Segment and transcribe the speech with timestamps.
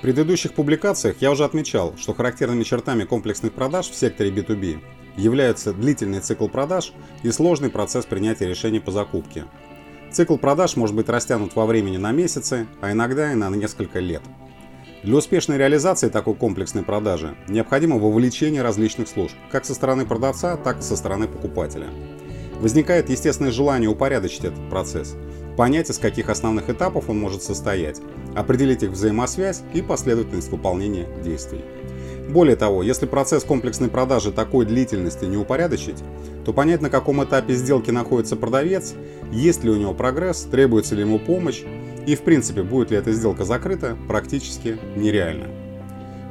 [0.00, 4.80] В предыдущих публикациях я уже отмечал, что характерными чертами комплексных продаж в секторе B2B
[5.18, 9.44] являются длительный цикл продаж и сложный процесс принятия решений по закупке.
[10.10, 14.22] Цикл продаж может быть растянут во времени на месяцы, а иногда и на несколько лет.
[15.02, 20.78] Для успешной реализации такой комплексной продажи необходимо вовлечение различных служб, как со стороны продавца, так
[20.78, 21.88] и со стороны покупателя.
[22.58, 25.14] Возникает естественное желание упорядочить этот процесс–
[25.60, 28.00] понять, из каких основных этапов он может состоять,
[28.34, 31.60] определить их взаимосвязь и последовательность выполнения действий.
[32.30, 36.02] Более того, если процесс комплексной продажи такой длительности не упорядочить,
[36.46, 38.94] то понять, на каком этапе сделки находится продавец,
[39.30, 41.60] есть ли у него прогресс, требуется ли ему помощь
[42.06, 45.48] и, в принципе, будет ли эта сделка закрыта, практически нереально.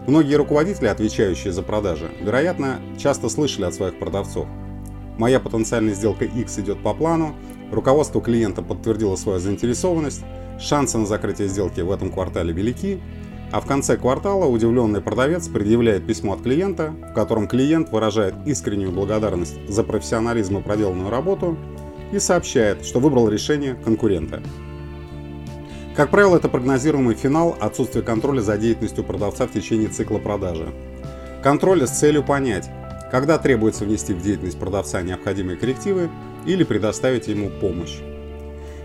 [0.08, 4.48] Многие руководители, отвечающие за продажи, вероятно, часто слышали от своих продавцов.
[5.20, 7.36] Моя потенциальная сделка X идет по плану,
[7.72, 10.24] Руководство клиента подтвердило свою заинтересованность,
[10.60, 13.00] шансы на закрытие сделки в этом квартале велики,
[13.52, 18.92] а в конце квартала удивленный продавец предъявляет письмо от клиента, в котором клиент выражает искреннюю
[18.92, 21.58] благодарность за профессионализм и проделанную работу
[22.12, 24.42] и сообщает, что выбрал решение конкурента.
[25.96, 30.70] Как правило, это прогнозируемый финал отсутствия контроля за деятельностью продавца в течение цикла продажи.
[31.44, 32.70] Контроль с целью понять,
[33.12, 36.10] когда требуется внести в деятельность продавца необходимые коррективы
[36.46, 37.98] или предоставить ему помощь.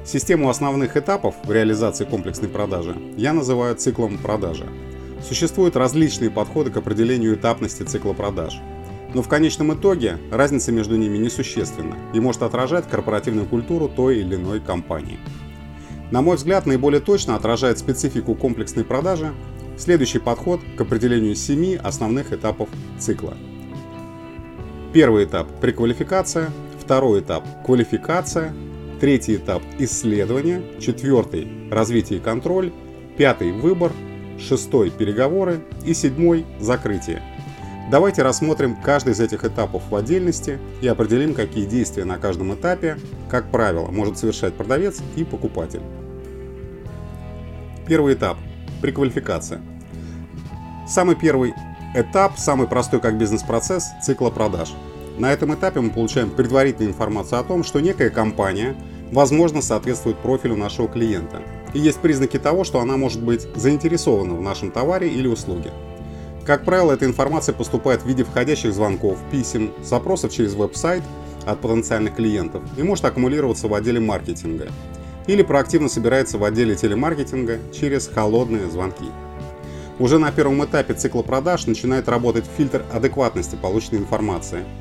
[0.05, 4.67] Систему основных этапов в реализации комплексной продажи я называю циклом продажи.
[5.27, 8.61] Существуют различные подходы к определению этапности цикла продаж.
[9.15, 14.35] Но в конечном итоге разница между ними несущественна и может отражать корпоративную культуру той или
[14.35, 15.19] иной компании.
[16.11, 19.33] На мой взгляд, наиболее точно отражает специфику комплексной продажи
[19.79, 23.35] следующий подход к определению семи основных этапов цикла.
[24.95, 28.55] Первый этап– преквалификация, Второй этап– квалификация.
[29.01, 30.63] Третий этап– исследование.
[30.79, 32.73] Четвертый– развитие и контроль.
[33.17, 33.91] Пятый– выбор.
[34.39, 35.65] Шестой– переговоры.
[35.85, 37.21] И седьмой– закрытие.
[37.91, 42.97] Давайте рассмотрим каждый из этих этапов в отдельности и определим, какие действия на каждом этапе,
[43.29, 45.83] как правило, может совершать продавец и покупатель.
[47.89, 48.39] Первый этап–
[48.81, 49.61] преквалификация.
[50.87, 51.53] Самый первый
[51.95, 54.75] этап, самый простой как бизнес-процесс– цикла продаж–
[55.19, 58.75] на этом этапе мы получаем предварительную информацию о том, что некая компания,
[59.13, 61.41] возможно, соответствует профилю нашего клиента.
[61.73, 65.71] И есть признаки того, что она может быть заинтересована в нашем товаре или услуге.
[66.45, 71.03] Как правило, эта информация поступает в виде входящих звонков, писем, запросов через веб-сайт
[71.47, 74.69] от потенциальных клиентов и может аккумулироваться в отделе маркетинга
[75.27, 79.07] или проактивно собирается в отделе телемаркетинга через холодные звонки.
[79.99, 84.65] Уже на первом этапе цикла продаж начинает работать фильтр адекватности полученной информации–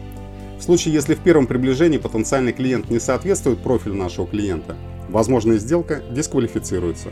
[0.63, 4.77] в случае, если в первом приближении потенциальный клиент не соответствует профилю нашего клиента,
[5.09, 7.09] возможная сделка дисквалифицируется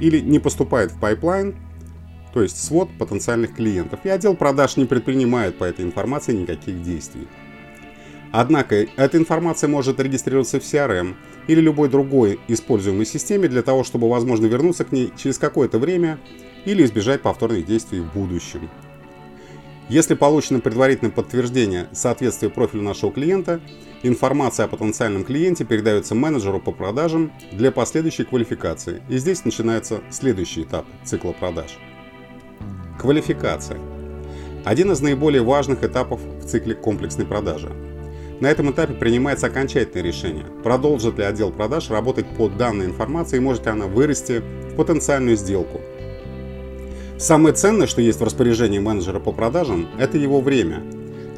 [0.00, 1.54] или не поступает в pipeline,
[2.32, 7.28] то есть свод потенциальных клиентов, и отдел продаж не предпринимает по этой информации никаких действий.
[8.32, 14.08] Однако эта информация может регистрироваться в CRM или любой другой используемой системе для того, чтобы
[14.08, 16.18] возможно вернуться к ней через какое-то время
[16.64, 18.68] или избежать повторных действий в будущем.
[19.88, 23.60] Если получено предварительное подтверждение соответствия профилю нашего клиента,
[24.02, 29.00] информация о потенциальном клиенте передается менеджеру по продажам для последующей квалификации.
[29.08, 31.78] И здесь начинается следующий этап цикла продаж.
[32.98, 33.78] Квалификация.
[34.64, 37.70] Один из наиболее важных этапов в цикле комплексной продажи.
[38.40, 43.40] На этом этапе принимается окончательное решение, продолжит ли отдел продаж работать по данной информации и
[43.40, 44.42] может ли она вырасти
[44.72, 45.80] в потенциальную сделку–
[47.18, 50.82] Самое ценное, что есть в распоряжении менеджера по продажам, это его время.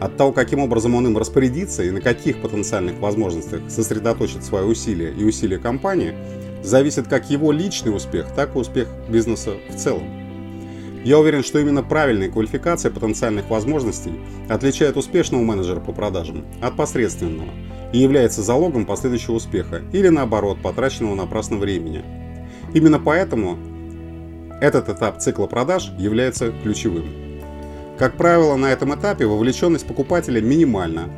[0.00, 5.12] От того, каким образом он им распорядится и на каких потенциальных возможностях сосредоточит свои усилия
[5.12, 6.14] и усилия компании,
[6.64, 10.27] зависит как его личный успех, так и успех бизнеса в целом.
[11.04, 14.12] Я уверен, что именно правильная квалификация потенциальных возможностей
[14.48, 17.50] отличает успешного менеджера по продажам от посредственного
[17.92, 22.04] и является залогом последующего успеха или наоборот потраченного напрасно времени.
[22.74, 23.58] Именно поэтому
[24.60, 27.06] этот этап цикла продаж является ключевым.
[27.96, 31.08] Как правило, на этом этапе вовлеченность покупателя минимальна,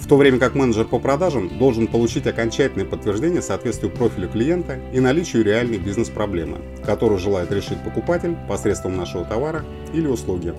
[0.00, 4.98] в то время как менеджер по продажам должен получить окончательное подтверждение соответствию профилю клиента и
[4.98, 10.54] наличию реальной бизнес-проблемы, которую желает решить покупатель посредством нашего товара или услуги.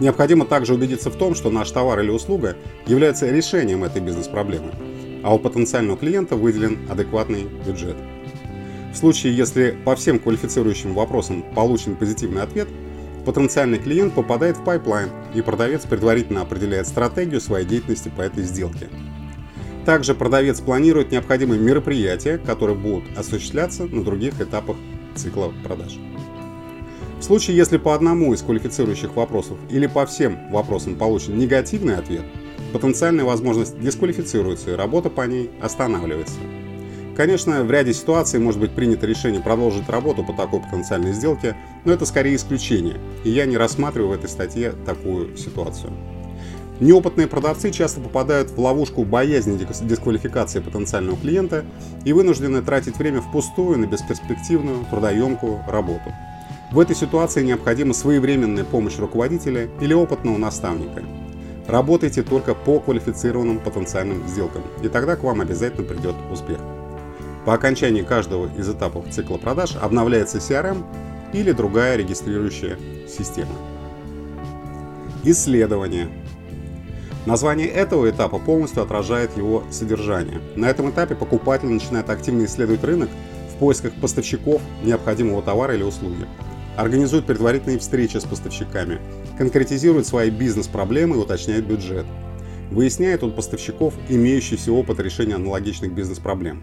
[0.00, 4.72] Необходимо также убедиться в том, что наш товар или услуга является решением этой бизнес-проблемы,
[5.22, 7.96] а у потенциального клиента выделен адекватный бюджет.
[8.92, 12.68] В случае, если по всем квалифицирующим вопросам получен позитивный ответ,
[13.28, 18.88] потенциальный клиент попадает в pipeline, и продавец предварительно определяет стратегию своей деятельности по этой сделке.
[19.84, 24.78] Также продавец планирует необходимые мероприятия, которые будут осуществляться на других этапах
[25.14, 25.98] цикла продаж.
[27.18, 32.22] В случае, если по одному из квалифицирующих вопросов или по всем вопросам получен негативный ответ,
[32.72, 36.38] потенциальная возможность дисквалифицируется и работа по ней останавливается.
[37.18, 41.92] Конечно, в ряде ситуаций может быть принято решение продолжить работу по такой потенциальной сделке, но
[41.92, 45.90] это скорее исключение, и я не рассматриваю в этой статье такую ситуацию.
[46.78, 51.64] Неопытные продавцы часто попадают в ловушку боязни дисквалификации потенциального клиента
[52.04, 56.14] и вынуждены тратить время впустую на бесперспективную, трудоемкую работу.
[56.70, 61.02] В этой ситуации необходима своевременная помощь руководителя или опытного наставника.
[61.66, 66.60] Работайте только по квалифицированным потенциальным сделкам, и тогда к вам обязательно придет успех.
[67.48, 70.84] По окончании каждого из этапов цикла продаж обновляется CRM
[71.32, 72.76] или другая регистрирующая
[73.08, 73.54] система.
[75.24, 76.08] Исследование.
[77.24, 80.42] Название этого этапа полностью отражает его содержание.
[80.56, 83.08] На этом этапе покупатель начинает активно исследовать рынок
[83.54, 86.26] в поисках поставщиков необходимого товара или услуги,
[86.76, 89.00] организует предварительные встречи с поставщиками,
[89.38, 92.04] конкретизирует свои бизнес-проблемы и уточняет бюджет,
[92.70, 96.62] выясняет у поставщиков имеющийся опыт решения аналогичных бизнес-проблем.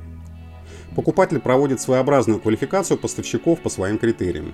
[0.95, 4.53] Покупатель проводит своеобразную квалификацию поставщиков по своим критериям,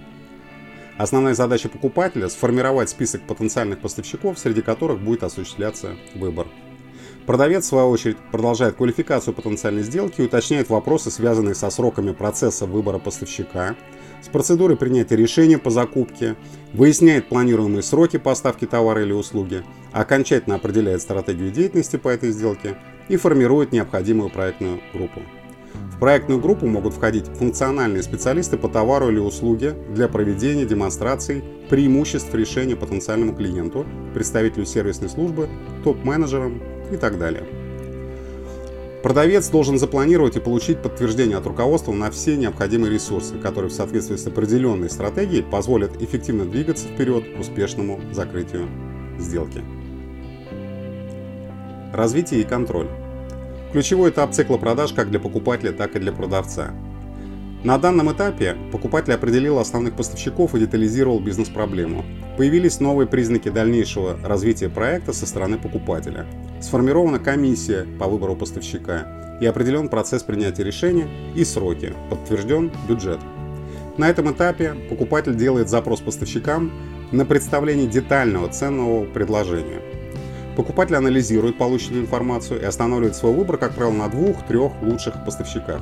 [0.97, 6.45] Основная задача покупателя– сформировать список потенциальных поставщиков, среди которых будет осуществляться выбор.
[7.25, 12.67] Продавец, в свою очередь, продолжает квалификацию потенциальной сделки и уточняет вопросы, связанные со сроками процесса
[12.67, 13.75] выбора поставщика,
[14.21, 16.35] с процедурой принятия решения по закупке,
[16.73, 19.63] выясняет планируемые сроки поставки товара или услуги,
[19.93, 22.77] окончательно определяет стратегию деятельности по этой сделке
[23.07, 25.21] и формирует необходимую проектную группу
[25.99, 32.75] проектную группу могут входить функциональные специалисты по товару или услуге для проведения демонстраций преимуществ решения
[32.75, 35.47] потенциальному клиенту, представителю сервисной службы,
[35.83, 37.43] топ-менеджерам и так далее.
[39.03, 44.15] Продавец должен запланировать и получить подтверждение от руководства на все необходимые ресурсы, которые в соответствии
[44.15, 48.67] с определенной стратегией позволят эффективно двигаться вперед к успешному закрытию
[49.17, 49.61] сделки.
[51.93, 52.87] Развитие и контроль.
[53.71, 56.71] Ключевой этап цикла продаж как для покупателя, так и для продавца.
[57.63, 62.03] На данном этапе покупатель определил основных поставщиков и детализировал бизнес-проблему.
[62.37, 66.25] Появились новые признаки дальнейшего развития проекта со стороны покупателя.
[66.59, 73.19] Сформирована комиссия по выбору поставщика и определен процесс принятия решения и сроки, подтвержден бюджет.
[73.97, 76.73] На этом этапе покупатель делает запрос поставщикам
[77.13, 79.81] на представление детального ценного предложения–
[80.55, 85.81] Покупатель анализирует полученную информацию и останавливает свой выбор, как правило, на двух-трех лучших поставщиках.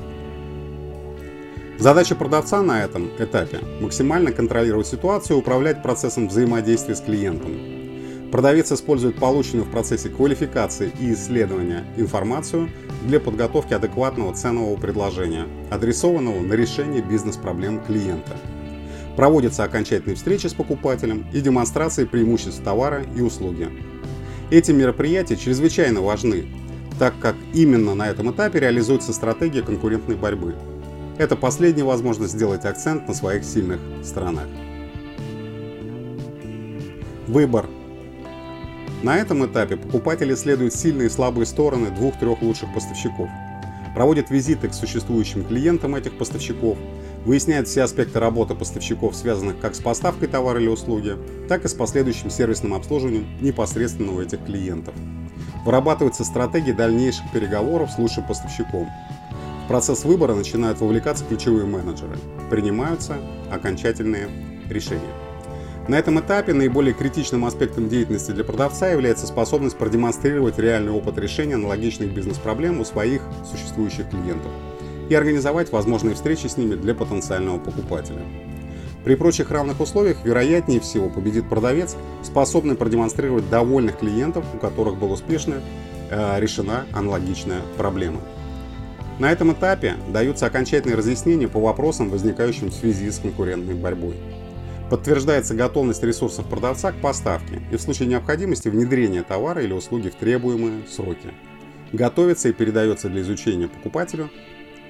[1.80, 7.51] Задача продавца на этом этапе– максимально контролировать ситуацию и управлять процессом взаимодействия с клиентом.
[8.31, 12.69] Продавец использует полученную в процессе квалификации и исследования информацию
[13.07, 18.38] для подготовки адекватного ценового предложения, адресованного на решение бизнес-проблем клиента.
[19.15, 23.69] Проводятся окончательные встречи с покупателем и демонстрации преимуществ товара и услуги.
[24.51, 26.48] Эти мероприятия чрезвычайно важны,
[26.98, 30.56] так как именно на этом этапе реализуется стратегия конкурентной борьбы.
[31.19, 34.48] Это последняя возможность сделать акцент на своих сильных сторонах.
[37.28, 37.68] Выбор.
[39.04, 43.29] На этом этапе покупатели исследуют сильные и слабые стороны двух-трех лучших поставщиков,
[43.94, 46.75] проводят визиты к существующим клиентам этих поставщиков,
[47.25, 51.73] выясняет все аспекты работы поставщиков, связанных как с поставкой товара или услуги, так и с
[51.73, 54.93] последующим сервисным обслуживанием непосредственно у этих клиентов.
[55.65, 58.88] Вырабатывается стратегия дальнейших переговоров с лучшим поставщиком.
[59.65, 62.17] В процесс выбора начинают вовлекаться ключевые менеджеры.
[62.49, 63.17] Принимаются
[63.51, 64.29] окончательные
[64.69, 65.13] решения.
[65.88, 71.55] На этом этапе наиболее критичным аспектом деятельности для продавца является способность продемонстрировать реальный опыт решения
[71.55, 73.21] аналогичных бизнес-проблем у своих
[73.51, 74.51] существующих клиентов
[75.10, 78.22] и организовать возможные встречи с ними для потенциального покупателя.
[79.04, 85.13] При прочих равных условиях вероятнее всего победит продавец, способный продемонстрировать довольных клиентов, у которых была
[85.13, 85.62] успешно
[86.10, 88.22] э, решена аналогичная проблема.
[89.20, 94.16] На этом этапе даются окончательные разъяснения по вопросам, возникающим в связи с конкурентной борьбой.
[94.89, 100.16] Подтверждается готовность ресурсов продавца к поставке и в случае необходимости внедрения товара или услуги в
[100.16, 101.34] требуемые сроки.
[101.92, 104.30] Готовится и передается для изучения покупателю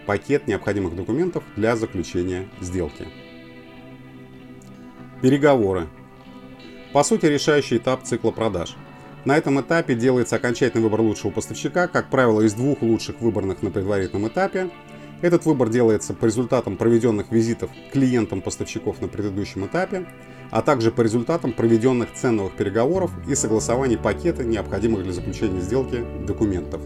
[0.06, 3.08] пакет необходимых документов для заключения сделки.
[5.22, 5.88] Переговоры.
[6.94, 8.76] По сути, решающий этап цикла продаж.
[9.26, 13.70] На этом этапе делается окончательный выбор лучшего поставщика, как правило, из двух лучших выбранных на
[13.70, 14.70] предварительном этапе,
[15.22, 20.08] этот выбор делается по результатам проведенных визитов клиентам поставщиков на предыдущем этапе,
[20.50, 26.82] а также по результатам проведенных ценовых переговоров и согласований пакета, необходимых для заключения сделки, документов.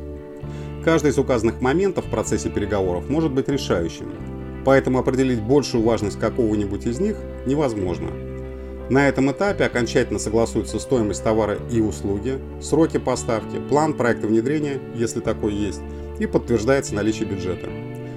[0.83, 4.11] Каждый из указанных моментов в процессе переговоров может быть решающим,
[4.65, 8.09] поэтому определить большую важность какого-нибудь из них невозможно.
[8.89, 15.21] На этом этапе окончательно согласуется стоимость товара и услуги, сроки поставки, план проекта внедрения, если
[15.21, 15.81] такой есть,
[16.19, 17.69] и подтверждается наличие бюджета.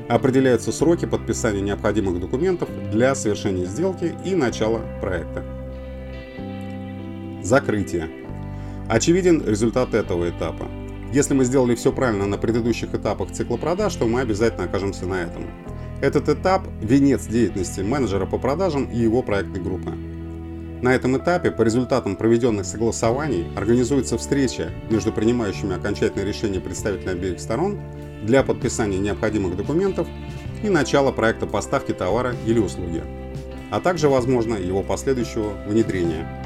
[0.09, 5.45] Определяются сроки подписания необходимых документов для совершения сделки и начала проекта.
[7.43, 8.09] Закрытие.
[8.89, 10.67] Очевиден результат этого этапа.
[11.13, 15.23] Если мы сделали все правильно на предыдущих этапах цикла продаж, то мы обязательно окажемся на
[15.23, 15.45] этом.
[16.01, 19.93] Этот этап– венец деятельности менеджера по продажам и его проектной группы.
[20.83, 27.41] На этом этапе по результатам проведенных согласований организуется встреча между принимающими окончательное решение представителями обеих
[27.41, 27.81] сторон
[28.23, 30.07] для подписания необходимых документов
[30.63, 33.03] и начала проекта поставки товара или услуги,
[33.71, 36.46] а также, возможно, его последующего внедрения.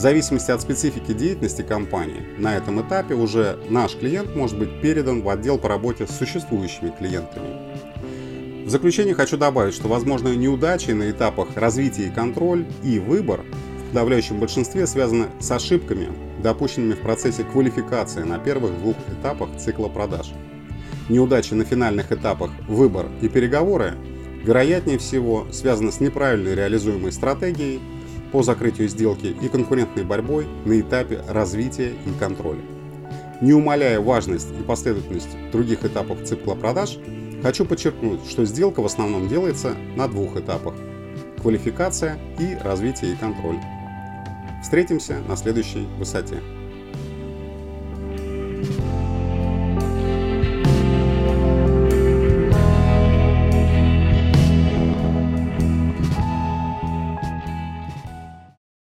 [0.00, 5.20] В зависимости от специфики деятельности компании, на этом этапе уже наш клиент может быть передан
[5.20, 8.64] в отдел по работе с существующими клиентами.
[8.64, 13.88] В заключение хочу добавить, что возможные неудачи на этапах развития и контроль и выбор в
[13.88, 16.08] подавляющем большинстве связаны с ошибками,
[16.42, 20.32] допущенными в процессе квалификации на первых двух этапах цикла продаж.
[21.10, 23.96] Неудачи на финальных этапах выбор и переговоры
[24.42, 27.82] вероятнее всего связаны с неправильной реализуемой стратегией
[28.32, 32.62] по закрытию сделки и конкурентной борьбой на этапе развития и контроля.
[33.40, 36.98] Не умаляя важность и последовательность других этапов цикла продаж,
[37.42, 40.74] Хочу подчеркнуть, что сделка в основном делается на двух этапах–
[41.40, 43.58] квалификация и развитие и контроль.
[44.62, 46.36] Встретимся на следующей высоте.